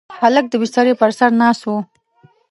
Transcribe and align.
هلک 0.19 0.45
د 0.49 0.53
بسترې 0.61 0.93
پر 0.99 1.11
سر 1.17 1.31
ناست 1.41 1.63
و. 1.65 1.69